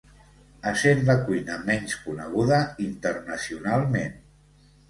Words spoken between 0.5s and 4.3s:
Essent la cuina menys coneguda internacionalment.